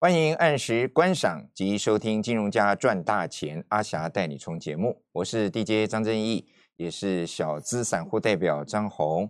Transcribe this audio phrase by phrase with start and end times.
[0.00, 9.28] 欢迎按时观赏及收听《金融家赚大钱》，阿霞带你冲节目，我是 DJ 张正义，也是小资散户代表张红。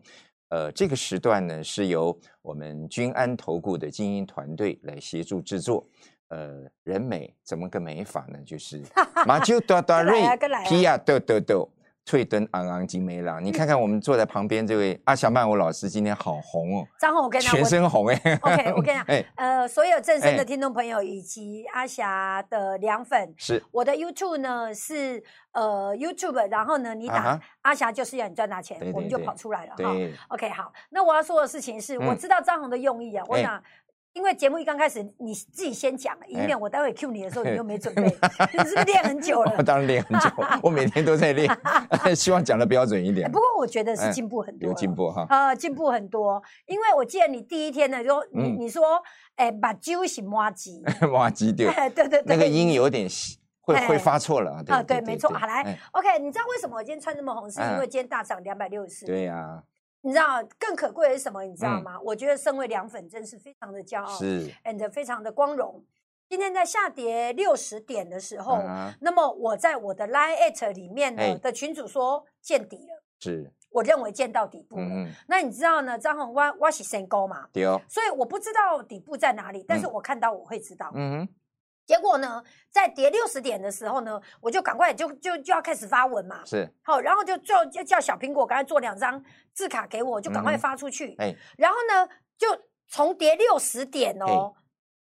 [0.51, 5.89] 呃，这个时段呢是由我们君安投顾的精英团队来协助制作。
[6.29, 8.39] 呃，人美怎么个美法呢？
[8.45, 8.83] 就是
[9.27, 10.21] 马就多多瑞
[10.69, 11.71] 皮亚豆豆豆。
[12.09, 16.89] 翠灯昂昂金梅郎，你看看我们坐在旁边这位阿霞曼舞老师，今天好红哦！
[16.99, 18.39] 张红，我跟你讲，全身红哎。
[18.41, 19.05] OK，我跟你讲，
[19.37, 29.95] 呃，所有正身的听众朋友以及阿霞的凉粉，是我的 YouTube 呢是呃 YouTube，然后呢你打阿霞就是要你赚大钱，我们就跑出来了哈。
[30.29, 33.63] OK，好，那我要说的事情是，我知道张红的用意啊，我想。
[34.15, 38.03] 因为节目一刚开始，你自己先讲，以免我待会 Q 你的时候你又没准备。
[38.03, 39.63] 你 是不是练很久了？
[39.63, 40.29] 当然练很久，
[40.63, 41.49] 我每天都在练，
[42.17, 43.31] 希望讲的标准一点。
[43.31, 45.27] 不过我觉得是进步很多，有进步哈。
[45.29, 48.83] 呃，进步很多，因为我记得你第一天呢，就你你说，
[49.37, 50.83] 哎，把揪是挖机，
[51.13, 53.09] 挖机对，对对对，那个音有点
[53.61, 54.83] 会会发错了啊。
[54.83, 55.31] 对，没错。
[55.31, 57.49] 好来，OK，你知道为什么我今天穿这么红？
[57.49, 59.07] 是因为今天大涨两百六十四。
[59.07, 59.63] 对呀。
[60.03, 61.43] 你知道更可贵的是什么？
[61.43, 61.99] 你知道吗？
[62.03, 65.85] 我觉得身为凉粉，真是非常的骄傲，是，and 非常的光荣。
[66.29, 68.59] 今天在下跌六十点的时候，
[69.01, 74.87] 那么我在我的 line at 里面呢的群主说见底了，是，我认为见到底部了。
[75.27, 75.99] 那你知道呢？
[75.99, 80.93] 张宏挖挖起深沟嘛，对哦，所以我不知道底部在哪里，但是我看到我会知道。
[80.95, 81.29] 嗯哼。
[81.89, 86.43] 结果呢，在跌六十点的时候呢，我就赶快就就就要开始发文嘛。
[86.45, 91.17] 是，好，然后就叫叫叫小苹果赶快做两张字卡给我，就赶快发出去。
[91.19, 92.47] 哎，然后呢，就
[92.89, 94.53] 从跌六十点哦，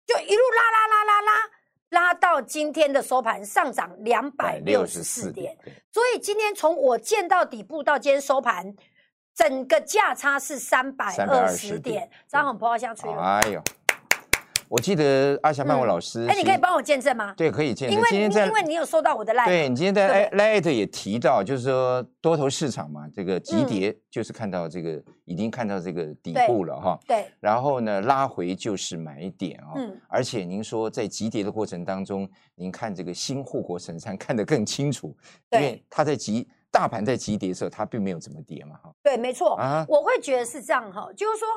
[0.07, 1.51] 就一路拉拉拉拉拉
[1.91, 5.59] 拉到今天的收盘上涨两百六十四点。
[5.91, 8.73] 所以今天从我见到底部到今天收盘，
[9.35, 12.09] 整个价差是三百二十点。
[12.29, 13.21] 张红葡萄香吹了。
[13.21, 13.61] 哎呦。
[14.69, 17.33] 我记得阿霞曼文老师，哎，你可以帮我见证吗？
[17.37, 17.97] 对，可以见证。
[17.97, 19.47] 因为今天在，因为你有收到我的 line。
[19.47, 26.99] 对你今天在 line 也提到，就是说多头市场嘛，这个急跌就是看到这个已经看到这个底部了哈。
[27.07, 27.27] 对。
[27.41, 29.73] 然后呢，拉回就是买点啊。
[29.77, 29.97] 嗯。
[30.09, 35.17] 而且您说在急跌的过程当中，您看这个新护国神山看得更清楚，
[35.51, 36.49] 因为它在急。
[36.69, 38.93] 大盘在急跌的时候，它并没有怎么跌嘛，哈。
[39.03, 39.55] 对，没错。
[39.55, 41.49] 啊，我会觉得是这样哈，就是说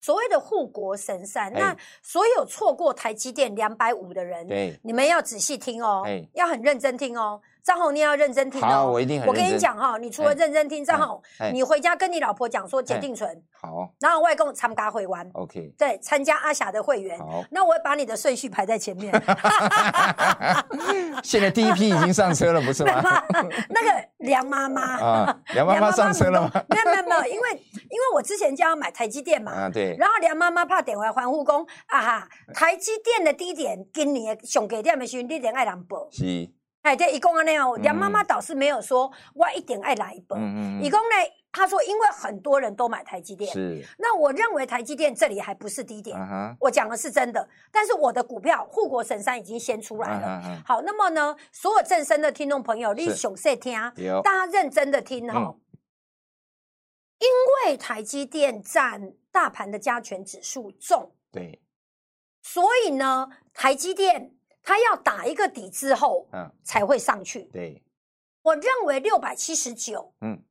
[0.00, 6.04] 所谓的护国神山，那所有错过台积电两百五的人，对，你们要仔细听哦，
[6.34, 7.40] 要很认真听哦。
[7.64, 8.90] 张宏，你要认真听哦。
[8.90, 9.28] 我一定很。
[9.28, 11.20] 我跟你讲哈，你除了认真听，张宏，
[11.52, 13.30] 你回家跟你老婆讲说解定存。
[13.60, 13.92] 好。
[14.00, 15.28] 然后外公参加会玩。
[15.34, 15.70] OK。
[15.76, 17.18] 对，参加阿霞的会员。
[17.18, 17.44] 好。
[17.50, 19.12] 那我会把你的顺序排在前面。
[21.22, 23.22] 现在第一批已经上车了，不是吗？
[23.68, 26.50] 那个梁妈妈啊，梁妈妈上车了吗？
[26.70, 29.52] 没有没有没有，因为因为我之前就要买台积电嘛。
[29.52, 29.87] 啊，对。
[29.96, 36.08] 然后梁妈妈怕点回环护工啊哈，台积电的低点今年上给点的时候，你点爱人报。
[36.10, 36.50] 是。
[36.82, 40.38] 哎，对，一共啊那样，梁妈妈倒是没有说我一点爱来一本。
[40.38, 40.82] 嗯嗯。
[40.82, 41.16] 一共呢，
[41.52, 43.84] 他说因为很多人都买台积电，是。
[43.98, 46.16] 那我认为台积电这里还不是低点，
[46.60, 47.46] 我讲的是真的。
[47.72, 50.40] 但是我的股票护国神山已经先出来了。
[50.64, 53.74] 好，那么呢，所有正身的听众朋友，你熊细听，
[54.22, 55.52] 大家认真的听哈。
[57.18, 57.28] 因
[57.66, 61.62] 为台积电占大盘的加权指数重，对。
[62.42, 64.34] 所以呢，台积电。
[64.60, 67.44] 它要打一个底之后，嗯，才会上去。
[67.44, 67.82] 对，
[68.42, 70.44] 我认为六百七十九，嗯，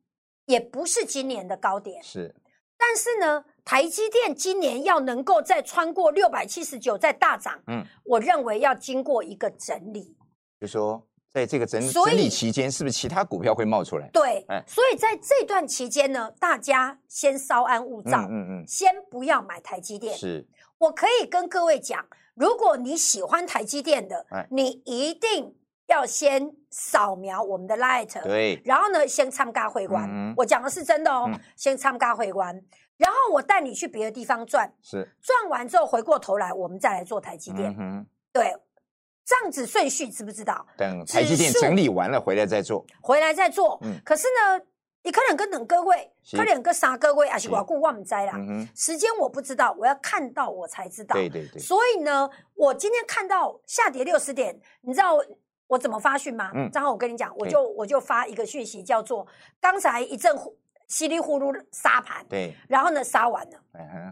[0.46, 2.02] 也不是今年的高点。
[2.02, 2.34] 是，
[2.76, 10.18] 但是呢，台积电今年要能够再穿过六百七十九再大涨，嗯，我认为要经过一个整理。
[10.60, 11.08] 就说
[11.38, 14.10] 在这个整整理期间，是不是其他股票会冒出来？
[14.12, 20.18] 对，所以在这段期间呢，大家先稍安勿躁，嗯嗯，先不要买台积电。
[20.18, 20.44] 是，
[20.80, 22.04] 我可以跟各位讲。
[22.34, 25.56] 如果你喜欢台积电的，你一定
[25.88, 30.34] 要先扫描我们的 Light，对，然后呢，先参加会馆。
[30.36, 32.60] 我讲的是真的哦，先参加会馆，
[32.98, 37.76] 然后我带你去别的地方转，是转完之后回过头来，我们再来做台积电。
[38.32, 38.54] 对，
[39.52, 40.66] 子顺序知不知道？
[40.78, 43.80] 等台积电整理完了回来再做，回来再做。
[43.84, 44.64] 嗯，可是呢？
[45.04, 48.34] 你可能跟两个位，可能跟三个位，还是我顾忘灾啦。
[48.76, 51.14] 时间我不知道，我要看到我才知道。
[51.14, 51.62] 对对对。
[51.62, 55.18] 所以呢，我今天看到下跌六十点，你知道
[55.68, 56.52] 我怎么发讯吗？
[56.54, 56.70] 嗯。
[56.72, 59.26] 正好我跟你讲，我就我就发一个讯息，叫做
[59.62, 60.36] 刚才一阵。
[60.88, 63.60] 稀里糊涂杀盘，对，然后呢杀完了，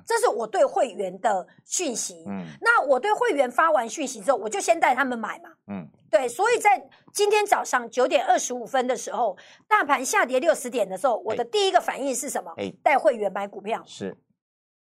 [0.05, 2.23] 这是我对会员的讯息。
[2.27, 5.49] 嗯，那我对会员发完讯息之后，我就先带他们买嘛。
[5.67, 9.37] 嗯，对，所以在今天早上九点二十五分的时候，
[9.67, 12.53] 大盘下跌六十点的时候，我的第一个反应是什么？
[12.57, 13.81] 哎，带会员买股票。
[13.85, 14.15] 是，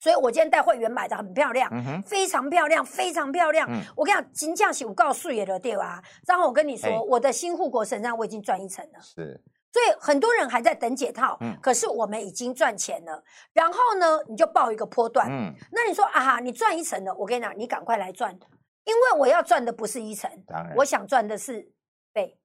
[0.00, 1.70] 所以我今天带会员买的很漂亮，
[2.02, 3.69] 非常漂亮，非常漂亮。
[3.96, 6.02] 我跟你讲，金价是五告诉也的对吧？
[6.26, 9.00] 然后我跟你说，我的新护国神山我已经赚一层了。
[9.00, 9.41] 是。
[9.75, 13.25] 所以很多人还在等解套，可是我们已经赚钱了。
[13.53, 15.29] 然后呢，你就报一个波段。
[15.29, 18.32] 嗯，那你说啊哈，你赚一层了，我跟你讲，你赶快来赚，
[18.85, 20.31] 因为我要赚的不是一层，
[20.76, 21.69] 我想赚的是
[22.12, 22.38] 倍。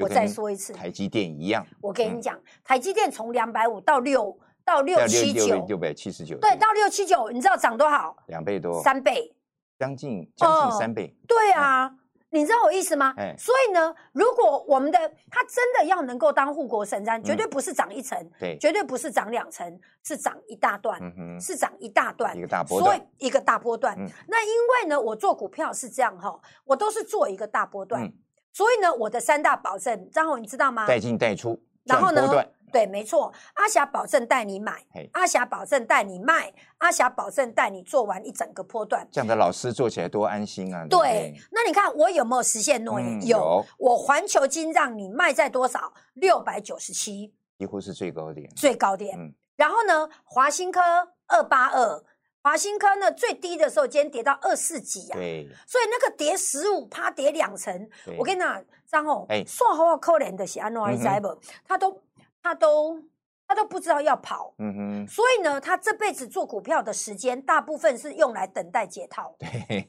[0.00, 1.64] 我再说一次，台积电一样。
[1.80, 8.16] 我跟你讲，台积电从两百五到六到六七九，六百七十九，对，到六七九，你知道涨多少？
[8.26, 9.32] 两倍多，三倍，
[9.78, 11.16] 将近将近三倍。
[11.28, 11.94] 对啊。
[12.34, 13.14] 你知道我意思吗？
[13.38, 14.98] 所以呢，如果我们的
[15.30, 21.00] 它真的要能够当护国神山，绝对不是涨一层，对，绝对不是涨两层，是涨一大段，
[21.40, 23.96] 是涨一大段，一个大波段，所以一个大波段。
[24.26, 24.52] 那因
[24.82, 28.12] 为呢，我做股票是这样哈，我都是做一个大波段，
[28.52, 30.88] 所以呢，我的三大保证，张宏你知道吗？
[30.88, 32.28] 带进带出，然后呢？
[32.74, 39.06] 对，没错，阿霞保证带你买，阿霞保证带你卖，阿霞保证带你做完一整个波段。
[39.12, 40.84] 这样的老师做起来多安心啊！
[40.90, 43.24] 对，那你看我有没有实现诺言？
[43.28, 45.92] 有，我环球金让你卖在多少？
[46.14, 48.50] 六百九十七，几乎是最高点。
[48.56, 49.16] 最高点。
[49.16, 49.32] 嗯。
[49.54, 50.80] 然后呢，华新科
[51.28, 52.04] 二八二，
[52.42, 55.16] 华新科呢最低的时候今天跌到二四几啊。
[55.16, 55.48] 对。
[55.64, 57.88] 所以那个跌十五趴，跌两成。
[58.18, 61.28] 我跟你讲，张宏，哎，算好可怜的是安诺伊在不？
[61.68, 62.02] 他都。
[62.44, 63.02] 他都
[63.48, 69.34] 他都不知道要跑，嗯哼，所以呢，他这辈子做股票的时间大部分是用来等待解套。
[69.38, 69.88] 对，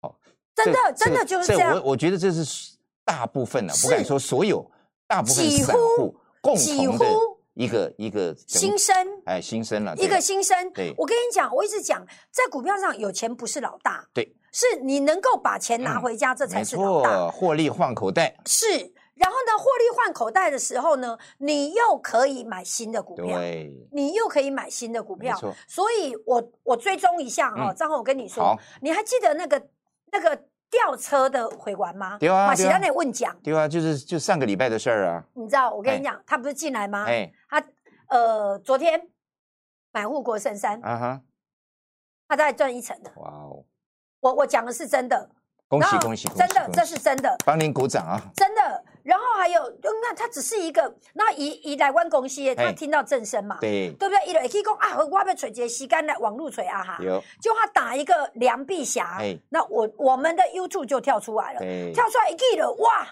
[0.00, 0.18] 好，
[0.54, 1.74] 真的真的就是这样。
[1.74, 4.68] 我我觉得这是大部分的，不敢说所有，
[5.06, 7.06] 大部分散户共同的
[7.52, 8.94] 一个一个新生，
[9.26, 10.72] 哎，新生了，一个新生。
[10.72, 18.94] 对，我跟你讲，我一直讲，在股票上有钱不是老大，对，是你能够把钱拿回家，这才是老大，获利换口袋是。
[19.16, 23.38] 然后呢，获利换口袋的时候呢，你又可以买新的股票，
[23.90, 25.36] 你又可以买新的股票。
[25.66, 29.68] 所以我我追踪一下哦，张宏，我跟你说，你还记得那个
[30.12, 30.36] 那个
[30.70, 32.18] 吊车的回完吗？
[32.18, 33.34] 对啊，马其他那问讲。
[33.42, 35.24] 对啊，就是就上个礼拜的事儿啊。
[35.34, 37.04] 你知道我跟你讲，他不是进来吗？
[37.06, 37.64] 哎，他
[38.08, 39.08] 呃昨天
[39.92, 41.20] 买护国神山，啊哈，
[42.28, 43.10] 他在赚一层的。
[43.16, 43.64] 哇哦，
[44.20, 45.30] 我我讲的是真的。
[45.68, 46.28] 恭喜恭喜！
[46.28, 47.36] 真的，这是真的。
[47.44, 48.20] 帮您鼓掌啊！
[48.36, 48.84] 真的。
[49.06, 49.62] 然后还有，
[50.02, 53.58] 那他只是一个，那一一来湾公司，他听到正声嘛？
[53.60, 54.26] 对，对不对？
[54.26, 56.98] 一来可以讲啊，我要锤这吸干的网路锤啊哈。
[57.00, 57.22] 有。
[57.40, 59.18] 就他打一个梁碧霞，
[59.48, 61.60] 那我我们的 YouTube 就跳出来了，
[61.94, 63.06] 跳出来一记了，哇，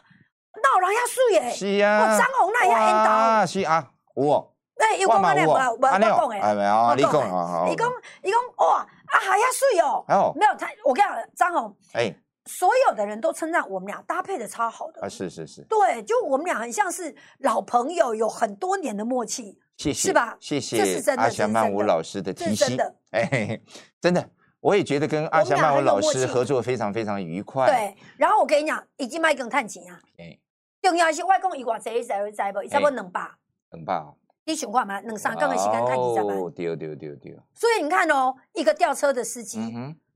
[0.62, 1.50] 闹人遐水耶！
[1.50, 2.00] 是啊。
[2.02, 3.10] 我张红那遐烟道。
[3.12, 4.50] 啊，是啊，我。
[4.78, 5.50] 哎，有讲安尼无？
[5.50, 6.40] 我我讲诶。
[6.40, 7.64] 哎没有，你讲啊。
[7.68, 8.86] 你讲，你讲哇，啊
[9.20, 10.04] 还遐水哦。
[10.08, 10.32] 哦。
[10.34, 11.76] 没有他，我跟你讲，张红。
[11.92, 12.12] 哎。
[12.46, 15.08] 所有的人都称赞我们俩搭配的超好的啊！
[15.08, 20.36] 是是是，对，就我们俩很像是老朋友，有很多年的默契，谢谢，是吧？
[20.38, 22.76] 谢谢阿霞曼舞老师的提醒，
[23.12, 23.58] 哎，
[23.98, 24.28] 真的，
[24.60, 27.66] 我也觉得跟阿霞曼舞老师合作非常非常愉快。
[27.66, 29.98] 对，然后我跟你讲，已经卖更探钱啊！
[30.18, 30.38] 哎，
[30.82, 32.62] 重要是外公一寡谁谁会在不？
[32.64, 33.26] 差不多两百，
[33.70, 34.04] 两百，
[34.44, 35.00] 你想看吗？
[35.00, 36.52] 两三天的时间探几十万？
[36.52, 37.32] 丢丢丢丢！
[37.54, 39.58] 所以你看哦，一个吊车的司机。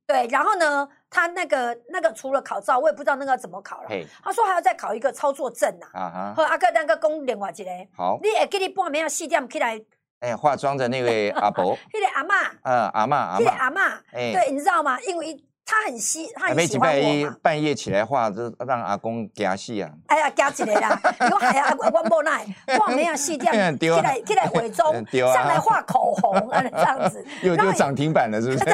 [0.08, 3.90] 对，然后呢，他那个那个除了考照，我也不知道那个怎么考了。
[4.24, 5.86] 他说还要再考一个操作证呐。
[5.92, 6.34] 啊哈。
[6.34, 7.70] 和阿哥那个讲另外一个。
[7.94, 8.18] 好。
[8.22, 9.78] 你也给你半暝啊四点起来。
[10.20, 11.76] 哎，化妆的那位阿伯。
[11.92, 12.34] 那个阿妈。
[12.62, 13.38] 嗯，阿妈阿妈。
[13.38, 13.82] 那个阿妈。
[14.12, 14.32] 哎。
[14.32, 14.98] 对，你知道吗？
[15.02, 15.36] 因为。
[15.70, 19.90] 他很喜，他很喜欢我半夜起来画，就让阿公惊死啊！
[20.06, 20.98] 哎呀，惊起来啦！
[21.20, 22.46] 你讲哎呀，我无奈，
[22.78, 24.94] 画没有戏点， 起来起来伪装，
[25.34, 27.22] 上来画口红啊，这样子。
[27.42, 28.64] 又又涨停板了，是不是？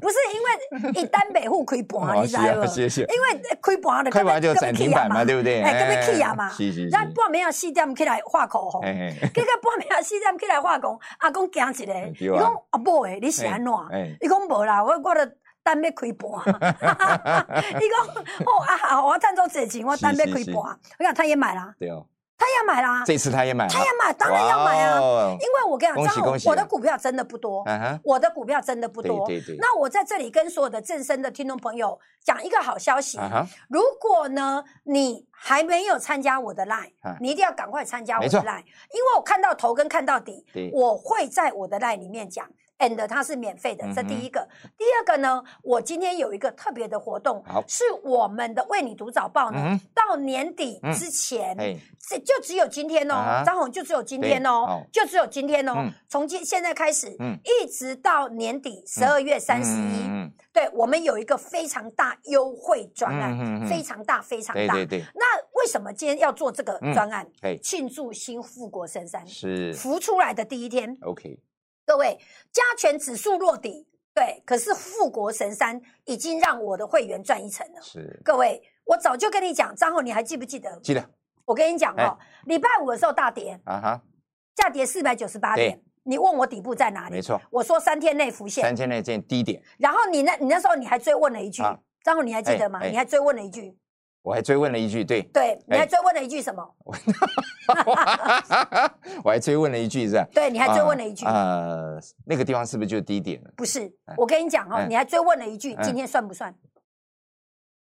[0.00, 2.66] 不是，因为一单北户亏盘，你知道吗？
[2.66, 3.02] 谢谢。
[3.02, 5.62] 因为亏盘的，亏盘就涨停板嘛，对不对？
[5.62, 6.50] 哎，跟要起啊嘛。
[6.50, 6.88] 是是。
[6.88, 13.72] 然后半暝啊四点起来画口红，结果半暝啊四点起来画口红，阿公惊一个，伊讲阿伯诶，你是安怎？
[14.20, 15.30] 伊讲无啦，我我的。
[15.66, 16.30] 单要开盘，
[17.82, 18.06] 伊讲
[18.46, 20.54] 哦啊，我赚到这钱，我单要开盘。
[20.54, 22.06] 我讲他也买了，对哦，
[22.38, 25.00] 他也买了，这次他也买，他也买，当然要买啊，
[25.32, 27.64] 因为我跟你讲，我的股票真的不多，
[28.04, 29.26] 我的股票真的不多。
[29.26, 29.56] 对对。
[29.58, 33.18] 那我在这里跟所有的正身的听众朋友讲一个好消息，
[33.68, 38.62] 如果呢你还没有参加我的 line，你一定要赶快参加我的 line，
[38.94, 42.48] 因为我看到头跟看到底，我会在我的 line 里面讲。
[42.78, 44.46] And 它是免费的，这第一个。
[44.76, 51.56] 第二个呢，我今天有一个特别的活动，是我们的为你读早报呢，到年底之前，
[52.08, 57.10] 这就只有今天哦，张红就只有今天哦，就只有今天哦，从今现在开始，
[57.44, 64.74] 一直到年底十二月三十一，对我们有一个非常大优惠专案，非常大非常大。
[64.74, 65.04] 对对对。
[65.14, 65.24] 那
[65.60, 67.26] 为什么今天要做这个专案？
[67.62, 70.96] 庆祝新富国深山是浮出来的第一天。
[71.02, 71.38] OK。
[71.86, 72.18] 各位，
[72.52, 77.80] 加权指数落底，对，可是富国神山已经让我的会员赚一层了。
[77.80, 80.78] 是，各位，我早就跟你讲，张浩你还记不记得？
[80.80, 81.08] 记得。
[81.44, 84.02] 我跟你讲哦，礼拜五的时候大跌啊哈，
[84.56, 85.80] 下跌四百九十八点。
[86.02, 87.14] 你问我底部在哪里？
[87.14, 89.62] 没错，我说三天内浮现，三天内见低点。
[89.78, 91.62] 然后你那，你那时候你还追问了一句，
[92.02, 92.80] 张后你还记得吗？
[92.84, 93.76] 你还追问了一句。
[94.26, 96.68] 我还追问了一句，对对，你还追问了一句什么？
[99.22, 100.26] 我还追问了一句，是吧？
[100.34, 103.50] 对，你还追问了一句，呃，那个地方是不是就是低点了？
[103.56, 106.52] 不是，我跟你讲哦，你还追问了一句，今天算不算？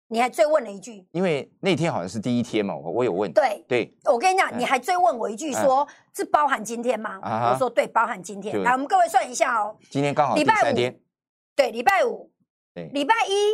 [0.09, 3.33] 你还追问了一句，因为那天好像是第一天嘛，我我有问。
[3.33, 5.87] 对对，我跟你讲，你还追问我一句，说
[6.17, 7.21] 是包含今天吗？
[7.53, 8.61] 我说对，包含今天。
[8.64, 10.75] 来，我们各位算一下哦，今天刚好礼拜五，
[11.55, 12.29] 对，礼拜五，
[12.75, 13.53] 对，礼拜一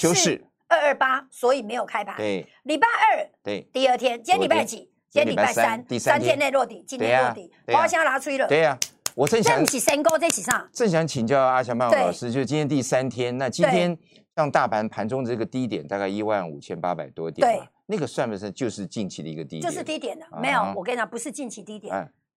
[0.00, 0.46] 休市。
[0.70, 2.16] 二二八，所以没有开盘。
[2.16, 4.88] 对，礼拜二，对，第二天，今天礼拜几？
[5.10, 8.46] 今天礼拜三，第三天内落底，今天落底，花香拿出了。
[8.46, 8.78] 对呀，
[9.16, 13.98] 我正想起升高在起上，正想请教阿翔曼老师，就今天第三天，那今天
[14.36, 19.62] 像大盘盘中这个低点大概一万五千八百多点，对，那个算不算就是近期的一个低点？
[19.62, 21.92] 就是低点的，没有，我跟你讲，不是近期低点，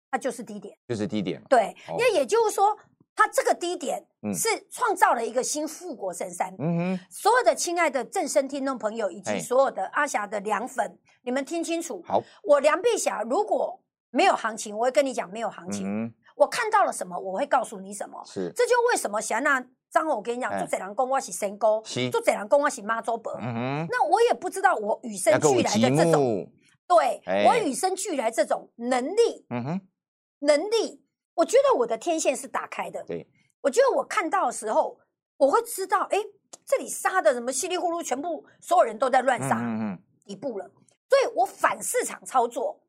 [0.10, 1.40] 它就是低点，就是低点。
[1.48, 2.75] 对，那也就是说。
[3.15, 4.03] 它这个低点
[4.34, 6.53] 是创造了一个新富国神山。
[6.58, 12.01] 嗯哼，所有的亲爱的正声听众朋友以及所有的阿霞的凉粉，你们听清楚。
[12.05, 13.79] 好，我梁碧霞如果
[14.10, 16.13] 没有行情，我会跟你讲没有行情。
[16.36, 18.20] 我看到了什么，我会告诉你什么。
[18.25, 21.79] 是，这就为什么霞娜张我跟你讲，做这人公我是神沟，
[22.12, 23.32] 做这人公我是妈祖伯。
[23.39, 26.51] 嗯哼，那我也不知道我与生俱来的这种，
[26.88, 29.46] 对我与生俱来这种能力。
[29.51, 29.82] 嗯哼，
[30.39, 31.03] 能力。
[31.36, 33.04] 我觉得我的天线是打开的。
[33.04, 33.28] 对，
[33.62, 34.98] 我觉得我看到的时候，
[35.38, 36.18] 我会知道，哎，
[36.66, 39.60] 这里杀的什么稀里糊涂，全部所有人都在乱杀
[40.25, 40.70] 底部了。
[41.10, 42.80] 所以我反市场操作，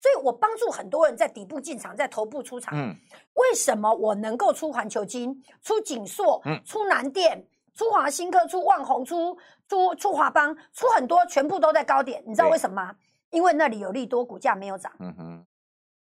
[0.00, 2.74] 所以我帮助很多人在底部进场，在头部出场。
[2.76, 2.94] 嗯，
[3.34, 9.36] 为什么我能够出环球金、出锦硕、出南电、出华新科、出万宏、出
[9.68, 12.22] 出出华邦、出很多，全部都在高点？
[12.26, 12.96] 你知道为什么吗？
[13.30, 14.92] 因为那里有利多，股价没有涨。
[15.00, 15.46] 嗯哼。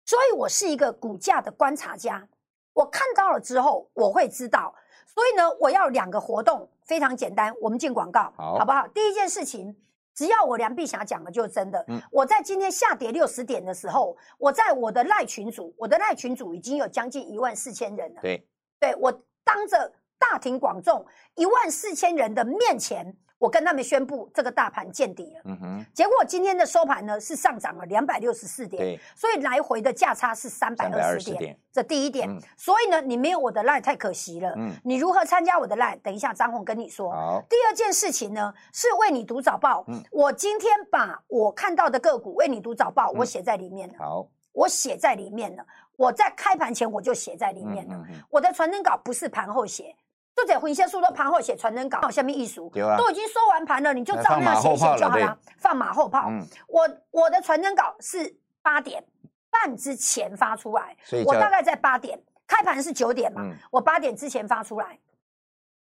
[0.05, 2.29] 所以我是一个股价的观察家，
[2.73, 4.75] 我看到了之后，我会知道。
[5.07, 8.87] 所以呢，我要两个活动，非常简单，我们进广告，好不好？
[8.89, 9.75] 第一件事情，
[10.15, 11.87] 只要我梁碧霞讲的就是真的。
[12.11, 18.21] 我在今天下跌六十点的时候，我在我的赖群组，我的赖群组已经有将近一万四千人了。
[18.21, 18.47] 对，
[18.81, 19.11] 对我
[19.45, 21.07] 当着大庭广众
[21.37, 23.17] 一万四千人的面前。
[23.39, 25.41] 我跟他们宣布，这个大盘见底了。
[25.45, 31.59] 嗯哼，结果今天的收盘呢是上涨了两百六十四点，所以来回的价差是三百二十点。
[31.73, 34.55] 这第一点，所以呢，你没有我的赖太可惜了。
[34.57, 35.97] 嗯，你如何参加我的赖？
[35.97, 37.11] 等一下张红跟你说。
[37.11, 39.85] 好，第二件事情呢是为你读早报。
[39.89, 43.95] 嗯，我今天把我看到的个股为你读早报，我写在里面了。
[43.99, 45.67] 好，我写在里面了。
[45.97, 48.05] 我在开盘前我就写在里面了。
[48.31, 49.95] 我的传真稿不是盘后写。
[50.37, 55.39] 就在分析书的盘后写传真稿，下面一熟都已经收完盘了，你就照那样写写就好了。
[55.59, 56.29] 放马后炮。
[56.67, 59.05] 我我的传真稿是八点
[59.51, 64.99] 半之前发出来，我大概在八点开盘是九点嘛，我八点之前发出来。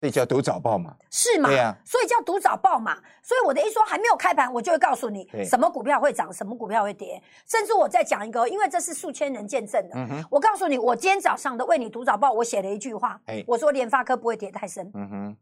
[0.00, 1.50] 所以叫读早报嘛，是嘛？
[1.50, 2.96] 对呀，所以叫读早报嘛。
[3.22, 7.22] 所以我的意思说，还没有开盘，我就会告诉你什么股票会涨，什么股票会跌。
[7.46, 10.26] 甚至我再讲一个，因为这是数千人见证的。
[10.30, 14.90] 我告诉你，我今天早上的为你读早报，我写了一句话，我说联发科不会跌太深。
[14.94, 15.36] 嗯哼，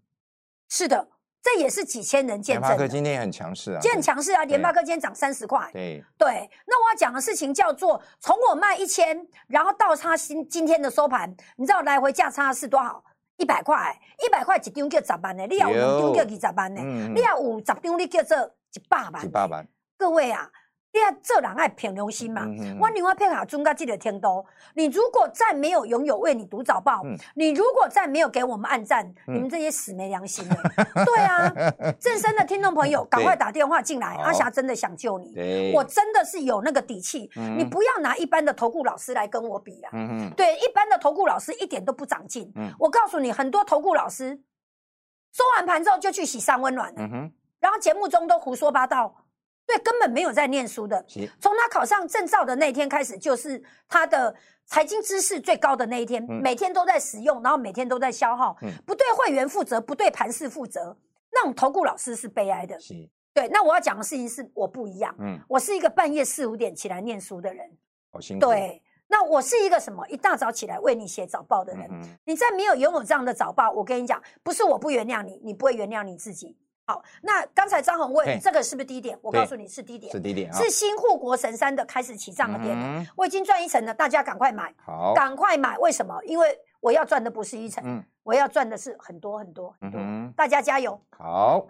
[0.68, 1.08] 是的，
[1.40, 2.62] 这也是几千人见证。
[2.62, 5.70] 联发科今天也很强势啊，今天很强势啊，联发科今天涨三十块。
[5.72, 13.04] 对对，那我要讲的事情叫做，从我卖一千，然后到差今今天的收盘，你知道来回价差是多少？
[13.38, 18.36] 一百块，一百块一张叫十万的，你要有两张叫二十万的，你要有十张你叫做
[18.74, 19.24] 一百万。
[19.24, 19.66] 一百万，
[19.96, 20.50] 各位啊。
[20.98, 22.44] 你要做人爱凭良心嘛？
[22.80, 27.02] 我另外骗下中到这个天都，你如果再没有拥有为你读早报，
[27.34, 30.56] 你如果再没有给我们按赞，你们这些死没良心的。
[31.04, 31.48] 对啊，
[32.00, 37.30] 正身的听众朋友，赶快打电话进来，阿霞真的想救你，我真的是有那个底气。
[37.56, 39.90] 你不要拿一般的投顾老师来跟我比啊！
[40.36, 42.52] 对，一般的投顾老师一点都不长进。
[42.78, 44.40] 我告诉你，很多投顾老师
[45.32, 49.14] 收完盘之后就去洗三温暖了，然后节目中都胡说八道。
[49.68, 51.04] 对，根本没有在念书的。
[51.38, 54.34] 从他考上证照的那天开始，就是他的
[54.64, 56.24] 财经知识最高的那一天。
[56.42, 58.56] 每天都在使用，然后每天都在消耗，
[58.86, 60.96] 不对会员负责，不对盘势负责。
[61.30, 62.78] 那种投顾老师是悲哀的。
[63.34, 65.14] 对，那我要讲的事情是我不一样。
[65.18, 67.70] 嗯，我是一个半夜四五点起来念书的人。
[68.10, 68.46] 好辛苦。
[68.46, 70.02] 对，那我是一个什么？
[70.08, 71.90] 一大早起来为你写早报的人。
[72.24, 76.56] 你在没有拥有这样的早报，我跟你讲，不是我不原谅你，你不会原谅你自己。
[76.88, 79.18] 好，那刚才张宏问这个是不是低点？
[79.20, 83.06] 我告诉你是低点，是低点，是新护国神山的开始起涨的点。
[83.14, 85.76] 我已经赚一层了，大家赶快买，好，赶快买。
[85.76, 86.18] 为什么？
[86.24, 90.00] 因为我要赚的不是一层，我要赚的是很多很多很多。
[90.34, 90.98] 大家加油！
[91.10, 91.66] 好，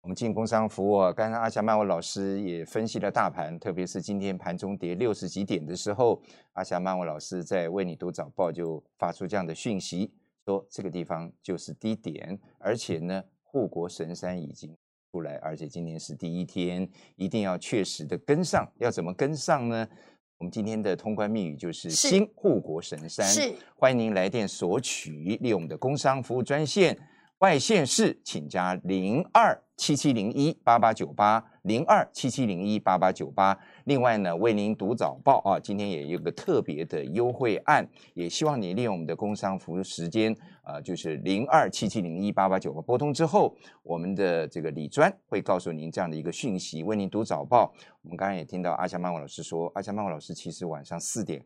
[0.00, 0.98] 我们进工商服务。
[1.12, 6.20] 刚刚阿霞曼文老师也分析了大盘，特别是今天盘中跌六十几点的时候，
[6.54, 10.12] 阿霞曼文老师在为你读早报就发出这样的讯息，
[10.44, 13.22] 说这个地方就是低点，而且呢。
[13.54, 14.76] 护国神山已经
[15.12, 18.68] 出来，而且今天是第一天，一定要确实的跟上。
[18.78, 19.88] 要怎么跟上呢？
[20.38, 23.24] 我们今天的通关密语就是“新护国神山”。
[23.30, 26.98] 是，欢迎您来电索取，利用我们的工商服务专线，
[27.38, 33.58] 外线是请加零二七七零一八八九八零二七七零一八八九八。
[33.84, 47.72] 另外呢，为您读早报啊，今天也有个特别的优惠案，也希望你利用我们的工商服务时间，呃，就是零二七七零一八八九八拨通之后，我们的这个李专会告诉您这样的一个讯息，为您读早报。
[48.02, 51.44] 我们刚刚也听到阿香曼文老师说，阿香曼文老师其实晚上四点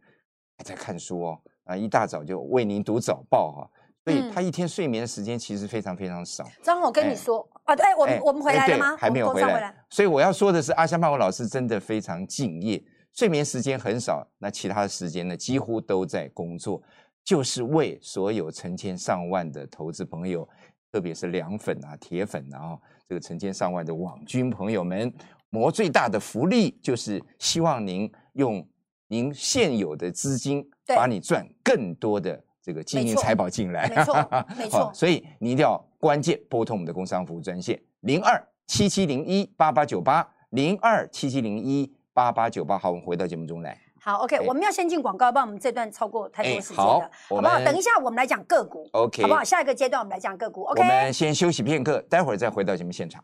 [0.57, 3.71] 还在看书哦，啊，一大早就为您读早报哈。
[4.05, 6.43] 所以他一天睡眠的时间其实非常非常少。
[6.63, 8.97] 张我跟你说啊，对，我们我们回来了吗？
[8.97, 9.75] 还没有回来。
[9.91, 12.83] 所以我要说的是，阿香曼文老师真的非常敬业，
[13.13, 16.83] 睡眠时间很少，那其他的时间呢，几乎都在工作，
[17.23, 20.49] 就是为所有成千上万的投资朋友，
[20.91, 25.13] 特别是凉粉啊、铁粉啊，这个成千上万的网军朋友们，
[25.51, 28.67] 谋最大的福利，就是希望您用
[29.09, 32.43] 您现有的资金，把你赚更多的。
[32.61, 34.91] 这个金银财宝进来，没错， 没错。
[34.93, 42.79] 所以你一定要关键拨通我们的工商服务专线零二七七零一八八九八零二七七零一八八九八。
[42.79, 43.77] 好，我们回到节目中来。
[44.01, 47.59] 好，OK，我们要先进广告，不然我们这段超过太多时间了，好不好？
[47.65, 49.43] 等一下我们来讲个股，OK，好不好？
[49.43, 50.81] 下一个阶段我们来讲个股，OK。
[50.81, 53.23] 我们先休息片刻，待会儿再回到节目现场。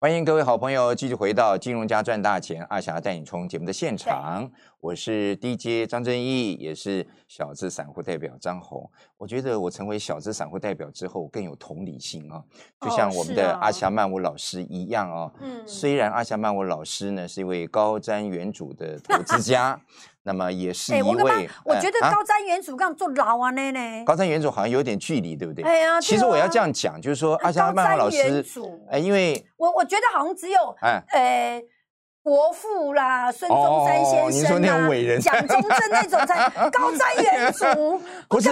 [0.00, 4.50] 欢迎各位好朋友继续回到金融家赚大钱，阿霞带你冲节目的现场。
[4.80, 8.88] 我是 DJ 张正义，也是小资散户代表张红。
[9.16, 12.42] 我觉得我成为小资散户代表之后，更有同理心啊，
[12.80, 15.32] 就像我们的阿霞曼舞老师一样哦。
[15.40, 19.80] 嗯，虽然阿霞曼舞老师呢是一位高瞻远瞩的投资家。
[20.24, 24.04] 那么也是一位，我觉得高瞻远瞩刚做老啊呢呢。
[24.04, 25.64] 高瞻远瞩好像有点距离，对不对？
[25.64, 28.44] 哎呀，其实我要这样讲，就是说阿香曼老师，
[28.90, 31.62] 哎，因为我我觉得好像只有哎，呃，
[32.22, 38.00] 国父啦，孙中山先生啊，蒋中正那种才 高瞻远瞩。
[38.28, 38.50] 不是，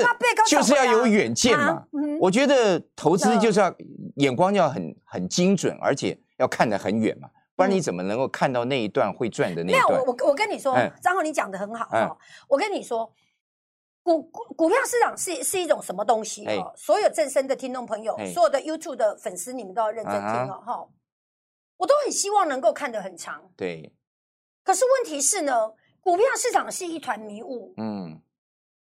[0.49, 1.85] 就是要有远见嘛。
[2.19, 3.75] 我觉得投资就是要
[4.17, 7.29] 眼光要很很精准，而且要看得很远嘛。
[7.55, 9.91] 不然你怎么能够看到那一段会赚的那一段？
[9.91, 12.17] 没有，我我跟你说，张浩，你讲的很好哈。
[12.49, 13.11] 我跟你说，
[14.03, 16.47] 股股股票市场是是一种什么东西？
[16.47, 20.87] 哈，所有正身的听众朋友，所有的 YouTube 的粉丝，你们都要认真听哦，哈。
[21.77, 23.43] 我都很希望能够看得很长。
[23.57, 23.93] 对。
[24.63, 27.75] 可是问题是呢，股票市场是一团迷雾。
[27.77, 28.21] 嗯。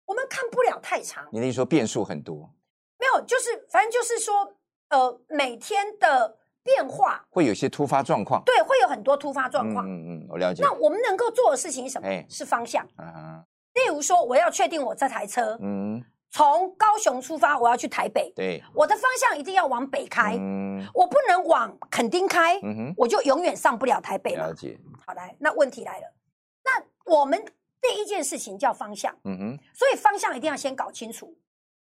[0.06, 1.28] 我们看不了太长。
[1.32, 2.50] 你的意思说变数很多？
[2.98, 4.56] 没有，就是反正就是说，
[4.89, 6.39] 呃，每天的。
[6.65, 9.88] 变化会有些突发状况，对，会有很多突发状况。
[9.88, 10.63] 嗯嗯，我了解。
[10.63, 12.08] 那我们能够做的事情是什么？
[12.28, 12.84] 是方向。
[12.95, 13.45] 啊，
[13.76, 16.04] 例如说，我要确定我这台车，嗯，
[16.36, 18.30] 从高雄出发，我要去台北。
[18.36, 20.36] 对，我的方向一定要往北开。
[20.38, 24.50] 嗯，我不能往垦丁开，嗯，我就永远上不了台北了。
[24.50, 24.78] 了解。
[25.08, 26.13] 好来，那问题来了，
[26.65, 27.41] 那我们
[27.82, 29.15] 第一件事情叫方向。
[29.24, 31.34] 嗯哼，所以方向一定要先搞清楚。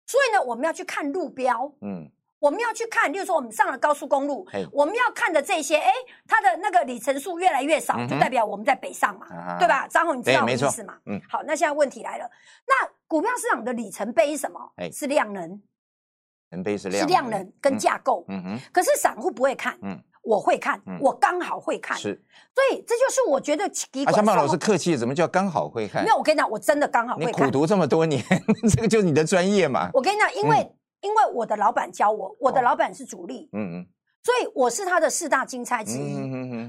[0.07, 1.73] 所以呢，我们要去看路标。
[1.81, 2.11] 嗯。
[2.39, 5.93] 我们要去看，例如说我们上了高速公路，我们要看的这些，哎，
[6.27, 9.87] 它的那个里程数越来越少，就代表我们在北上嘛，对吧？
[9.87, 10.99] 张宏，你知道我意思吗？
[11.07, 12.29] 嗯，好，那现在问题来了，
[12.67, 14.59] 那股票市场的里程碑是什么？
[14.91, 15.61] 是量能，
[16.49, 18.25] 能碑是量，是量能跟架构。
[18.29, 22.15] 嗯哼，可是散户不会看，嗯，我会看，我刚好会看，是，
[22.55, 23.71] 所以这就是我觉得。
[24.07, 26.03] 阿香曼老师客气，怎么叫刚好会看？
[26.03, 27.33] 没有，我跟你讲，我真的刚好会看。
[27.33, 28.25] 你苦读这么多年，
[28.75, 29.91] 这个就是你的专业嘛。
[29.93, 30.75] 我跟你讲，因为。
[31.03, 33.87] 因为我的老板教我，我的老板是主力，嗯嗯，
[34.23, 36.15] 所以我是他的四大金钗之一，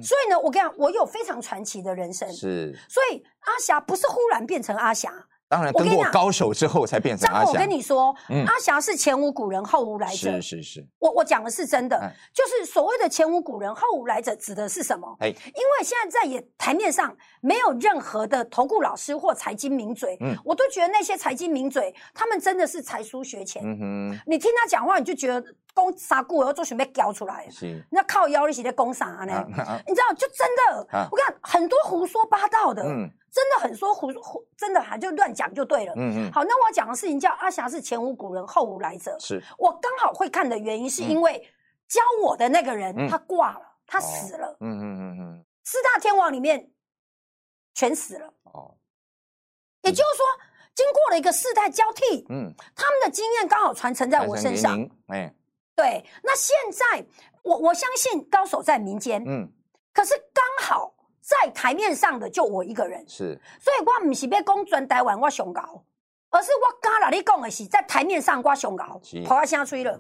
[0.01, 5.13] 所以呢，我跟你讲，我有非常传奇的人生，是，所以阿霞不是忽然变成阿霞。
[5.53, 7.51] 当然，登过高手之后才变成阿霞。
[7.51, 8.15] 我跟你说，
[8.47, 10.15] 阿翔是前无古人后无来者。
[10.15, 15.15] 是是是，我我讲的是真的，就是所谓的前无古人后无来者，指的是什么？
[15.19, 23.61] 哎，因为现在在也台面上没有任何的投顾老师或财经名嘴，嗯，我都觉得那些财经名嘴，他们真的是才疏学浅。
[23.63, 25.43] 嗯哼，你听他讲话，你就觉得
[25.75, 29.45] 攻啥股，然后做准备叼出来，是那靠腰力气在攻啥呢？
[29.87, 33.07] 你知道，就真的，我看很多胡说八道的，嗯。
[33.34, 35.93] 真的很说胡胡，真的还就乱讲就对了。
[35.98, 36.32] 嗯嗯。
[36.32, 39.17] 好，那我讲的事情叫阿霞是前无古人后无来者。
[39.19, 39.43] 是。
[39.58, 41.39] 我刚好会看的原因，是因为
[41.88, 44.56] 教我的那个人他挂了，他死了。
[44.60, 46.72] 嗯嗯嗯嗯，四大天王里面
[47.74, 48.32] 全死了。
[48.43, 48.78] 哦，
[49.82, 50.26] 也就是说，
[50.76, 54.78] 经过了一个世代交替，嗯，他们的经验刚好传承在我身上。
[55.08, 55.34] 哎，
[55.76, 56.06] 对。
[56.22, 57.04] 那现在
[57.41, 59.52] 我我相信高手在民间，嗯，
[59.91, 60.92] 可是刚好
[61.23, 63.39] 在台面上的就我一个人，是。
[63.57, 65.83] 所以我不是要讲全台湾我上高，
[66.29, 69.97] 而是我刚哪里讲的是在台面上我上高，跑到下吹了。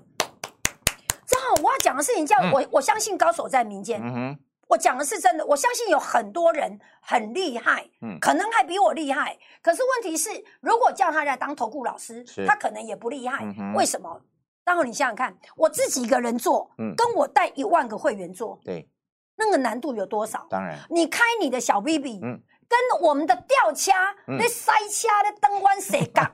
[1.25, 4.01] 正好我要讲的事情叫我我相信高手在民间。
[4.03, 9.37] 嗯，我讲的是真的，我相信有很多人很厉害，嗯，可能还比我厉害。
[9.61, 13.45] 可是问题是，如果叫他来当投顾老师，他可能也不厉害。
[13.73, 14.21] 为什么？
[14.65, 18.87] 然后你想想看，我自己一个人做，嗯，跟我带一万个会员做，对，
[19.35, 20.45] 那个难度有多少？
[20.49, 22.41] 当然，你开你的小 BB，嗯。
[22.65, 23.91] 跟我们的吊掐、
[24.25, 26.25] 那塞掐、那灯光谁干？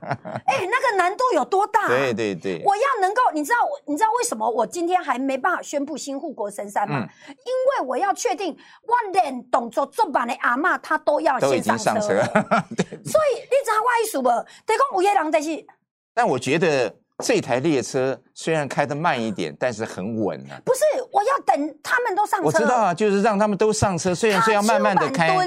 [0.45, 1.85] 哎，那个难度有多大？
[1.89, 7.05] 对对对，我要能够，你知道，你知道为什么我今天还没办法宣布新护国神山吗？
[7.27, 12.07] 因为我要确定万连动作做板的阿妈，她都要先上车。
[12.07, 14.29] 所以你知道我意思不？
[14.29, 15.65] 得讲五叶狼在是。
[16.13, 20.59] 但我觉得这台列车虽然开得慢一点，但是很稳啊。
[20.65, 22.45] 不是，我要等他们都上车。
[22.45, 25.37] 我知道啊，就是让他们都上车，虽然是要慢慢的开。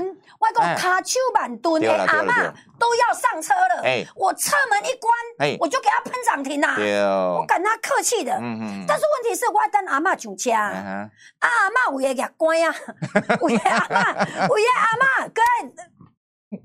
[0.42, 2.42] 外公卡丘板蹲的阿妈
[2.76, 6.74] 都要上车了，我车门一关，我就给他喷涨停啦。
[7.38, 12.74] 我跟他客气的，嗯嗯但是问题是，我等阿妈上车，阿妈为个关呀，
[13.42, 14.12] 为阿妈，
[14.48, 15.40] 为阿妈，哥。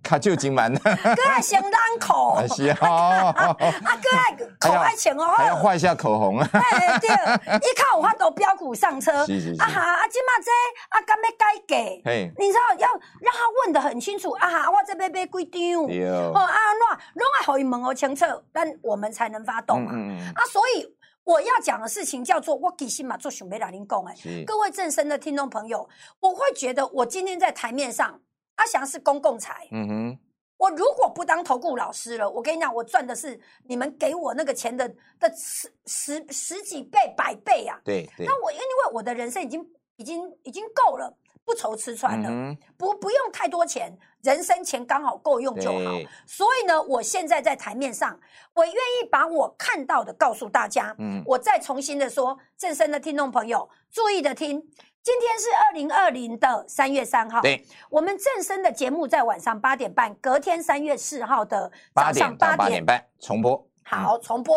[0.08, 0.90] 卡就金满，哥
[1.30, 6.40] 爱先朗口，是啊， 啊哥爱口爱钱哦，还要画一下口红。
[6.40, 6.48] 啊，
[7.02, 9.12] 对，一看我发到标股上车，
[9.60, 10.50] 啊哈，啊今嘛这
[10.88, 12.88] 啊干咩改给，你知道要
[13.20, 19.92] 让他问的很清楚，啊哈，我这边买几张，哦啊那拢爱好伊问哦清楚，但我们才能发动嘛，
[20.36, 20.88] 啊所以
[21.26, 24.16] 我要讲的事情叫做我其实嘛做想要来您讲哎，
[24.46, 25.86] 各位正身的听众朋友，
[26.22, 28.18] 我会觉得我今天在台面上。
[28.58, 30.20] 阿翔是公共财，嗯哼，
[30.58, 34.88] 我如果不当投顾老师了，我跟你讲，我赚的是你们给我那个钱的
[35.20, 37.80] 的十十十几倍、百倍啊！
[37.84, 38.26] 对对。
[38.26, 39.66] 那我因为我的人生已经
[39.98, 41.16] 已经已经够了，
[41.46, 45.92] 不愁吃穿了，不不用太多钱，人生钱刚好够用就好。
[46.26, 48.20] 所以呢，我现在在台面上，
[48.56, 50.96] 我愿意把我看到的告诉大家。
[50.98, 54.68] 嗯，我再重新的说，正身的听众朋友，注意的听。
[55.08, 63.66] 今天是二零二零的三月三号，对，我们正声的节目在晚上八点半，隔天三月四号的早上八点半重播。
[63.84, 64.54] 好，重播。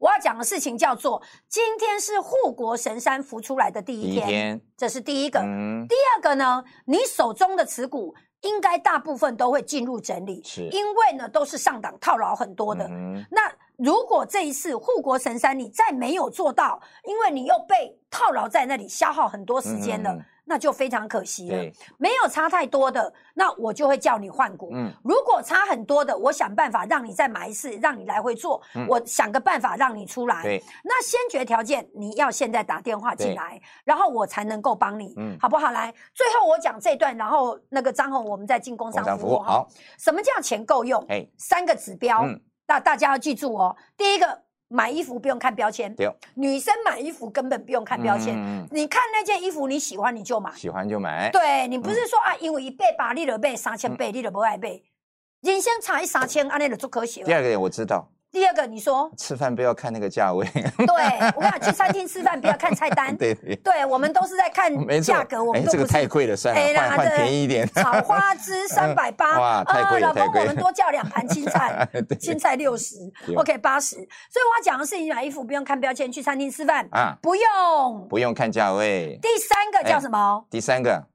[0.00, 5.38] 我要讲的事情叫做，今天是护国神山浮出来的第一天，这是第一个。
[5.38, 10.62] 第二个呢，你手中的持股应该大部分都会进入整理，是。
[10.72, 12.88] 因为呢都是上档套牢很多的。
[13.30, 13.48] 那
[13.82, 21.56] 如果这一次护国神山你再没有做到，因为你又被套牢在那里，消耗很多时间了，那就非常可惜了。
[21.98, 24.70] 没有差太多的，那我就会叫你换股。
[24.72, 28.62] 嗯，如果差很多的，我想办法让你再买一次，让你来回做。
[28.86, 30.42] 我想个办法让你出来。
[30.84, 35.72] 那先决条件你要现在打电话进来，然后我才能够帮你，好不好？
[35.72, 39.40] 来，最后我讲这段，然后那个张红，我们再进工商服务。
[39.40, 39.66] 好，
[39.98, 41.04] 什么叫钱够用？
[41.08, 42.24] 哎，三个指标。
[42.72, 44.26] 那大家要记住哦，第一个
[44.68, 45.94] 买衣服不用看标签，
[46.32, 48.34] 女生买衣服根本不用看标签，
[48.70, 54.82] 你看那件衣服你喜欢你就买，喜欢就买，对你不是说啊，因为一倍八你的倍三千倍你都不爱倍，
[55.42, 57.22] 人生差一三千，安尼就足可惜。
[57.24, 58.08] 第二个点我知道。
[58.32, 60.46] 第二个，你说吃饭不要看那个价位。
[60.46, 63.14] 对，我跟你讲，去餐厅吃饭不要看菜单。
[63.18, 67.68] 对对，我们都是在看价格，我们都不是太贵了，算了，换换便宜一点。
[67.74, 71.86] 炒花枝 三百八，哇，太贵了，老公，我们多叫两盘青菜，
[72.18, 72.96] 青菜六十
[73.36, 73.96] ，OK 八十。
[73.96, 79.18] 所以我要讲的是，你买衣服不用看标签，去餐厅吃饭啊，不用，不用看价位。
[79.20, 80.42] 第三个叫什么？
[80.48, 81.06] 第三个，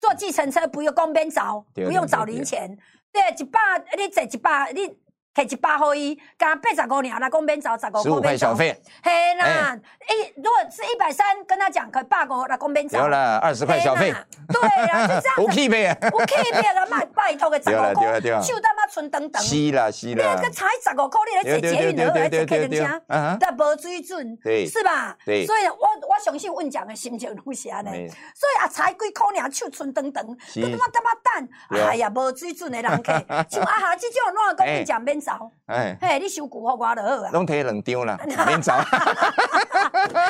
[0.00, 2.76] 坐计程车不用公边找，不用找零钱。
[3.12, 3.60] 对，一百，
[3.96, 5.03] 你坐一百，你。
[5.34, 8.80] 开一百块伊，加八十五年，来讲免走十五块小费。
[9.02, 9.76] 嘿啦，
[10.08, 12.98] 一如果是一百三，跟他讲可以八个，来讲免走。
[12.98, 14.14] 有了二十块小费。
[14.48, 15.34] 对啊，就这样。
[15.36, 16.10] 不 keep 的。
[16.12, 19.42] 无 keep 的，卖拜托个十五块，就他妈存等等。
[19.42, 20.36] 是啦是啦。
[20.36, 23.02] 你个才十五块，你来坐捷运，你来坐客人车，
[23.40, 25.16] 但无水准，是吧？
[25.24, 25.44] 对。
[25.46, 28.08] 所以，我我相信问讲的心情拢是安尼。
[28.34, 33.12] 所以啊，才几块尔，手存等等，你他妈他妈蛋，哎呀，无水准的人客，
[33.48, 35.14] 像啊哈这种乱讲你讲免。
[35.24, 38.74] 走，哎，嘿，你收股好我就好啊，拢摕两张啦，免走，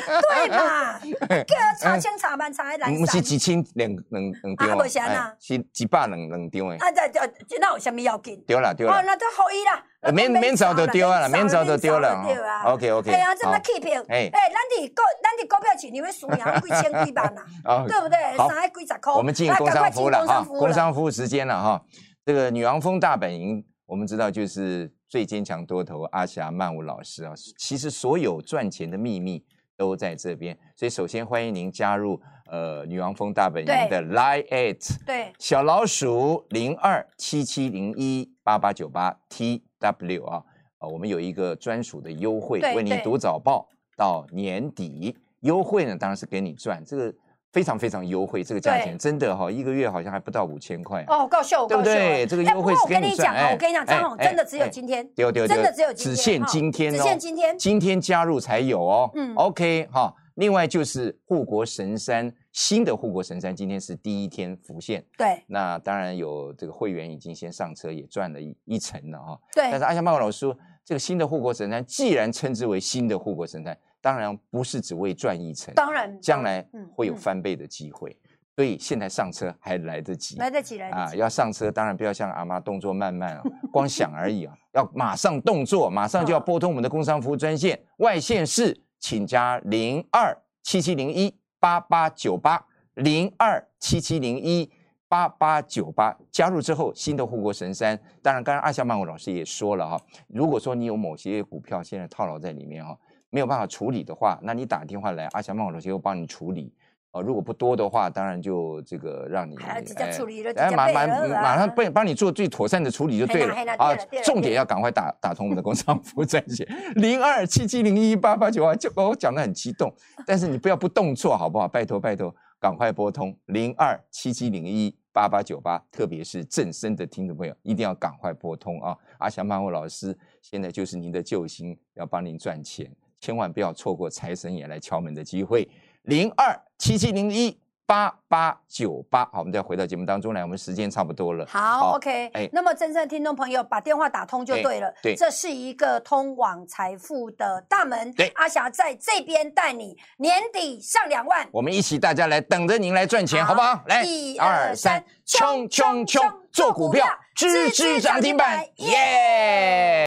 [0.04, 0.98] 对嘛？
[1.44, 6.76] 叫查清查办查来，不是一千两两两张啊，是是一百两两张诶。
[6.76, 8.42] 啊，这这这那有啥物要紧？
[8.46, 9.84] 对啦对啦，哦，那都好伊啦。
[10.12, 12.22] 免免早就丢了，免早就丢了。
[12.66, 13.10] OK OK。
[13.10, 13.98] 哎呀，这么欺骗！
[14.08, 17.42] 哎哎，咱的股，咱的股票钱，你会输赢几千几万 呐？
[17.88, 18.36] 对不对？
[18.36, 19.14] 上海几十块。
[19.14, 21.82] 我们进工商服务了哈，工商服务时间了哈。
[22.26, 27.32] 这个女王蜂大本营，我们知道就是最坚强多头阿霞曼舞老师啊。
[27.58, 29.42] 其实所有赚钱的秘密
[29.76, 32.20] 都在这边，所以首先欢迎您加入。
[32.46, 35.32] 呃，女王蜂大本营的 Line at 对。
[35.38, 40.44] 小老鼠零二七七零一八八九八 TW 啊。
[40.78, 45.16] 啊，我们有一个专属的优惠，为您读早报到年底。
[45.40, 47.14] 优惠呢，当然是给你赚这个
[47.54, 52.26] 非常非常优惠，这个价钱真的哈，一个月好像还不到五千块哦，够秀，对不对？
[52.26, 53.52] 这个优惠我跟你赚。
[53.52, 59.08] 我跟你讲，张总真的只有今天，丢丢真的只有只限今天，只限今天，今天加入才有哦。
[59.14, 60.12] 嗯，OK 哈。
[60.34, 65.04] 另外就是护国神山新的护国神山，今天是第一天浮现。
[65.16, 69.38] 对，那当然有这个会员已经先上车，也赚了一一层了哈。
[69.54, 69.70] 对。
[69.70, 76.62] 但是阿香曼老师说，这个新的护国神山既然称之为新的护国神山，当然不是只为赚一成，当然将来
[76.94, 78.14] 会有翻倍的机会。
[78.54, 81.14] 所以现在上车还来得及，来得及，来得及啊！
[81.16, 88.78] 要上车，当然不要像阿妈动作慢慢啊，光想而已啊，要马上动作，马上就要拨通我们的工商服务专线，外线是。
[89.00, 92.64] 请加零二七七零一八八九八
[92.94, 94.72] 零二七七零一
[95.06, 98.00] 八八九八，加入之后，新的护国神山。
[98.22, 102.98] 当然，刚刚阿夏曼谷老师也说了哈，如果说你有某些股票现在套牢在里面哈，
[103.34, 106.72] 没有办法处理的话，那你打电话来，阿翔曼舞老师会帮你处理。
[107.10, 113.92] 哦，如果不多的话，当然就这个让你哎，马马马上帮帮你做最妥善的处理就对了啊。
[114.22, 119.92] 重点要赶快打打通我们的工商服务专线零二七七零一八八九二，就我讲的很激动，
[120.24, 121.66] 但是你不要不动作好不好？
[121.66, 128.96] 拜托拜托，赶快拨通零二七七零一八八九八，特别是正身的听众朋友，一定要赶快拨通啊！
[129.18, 132.90] 阿翔曼虎老师现在就是您的救星，要帮您赚钱，
[133.24, 135.66] 千万不要错过财神爷来敲门的机会。
[136.02, 141.46] 零二七七零一八八九八，好，我们再回到节目当中来，我们时间差不多了。
[141.46, 144.92] 好，OK，哎，那么真正的听众朋友，把电话打通就对了。
[145.02, 148.12] 对，这是一个通往财富的大门。
[148.12, 153.82] 对，阿霞在这边带你年底上两万，我们一起大家来等着您来赚钱，好不好？
[153.86, 160.06] 来，一二三，冲冲冲，做股票，支支涨停板，耶！